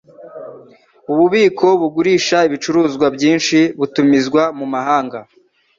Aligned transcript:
Ububiko 1.11 1.67
bugurisha 1.81 2.37
ibicuruzwa 2.47 3.05
byinshi 3.15 3.57
bitumizwa 3.79 4.41
mu 4.57 4.65
mahanga. 4.73 5.19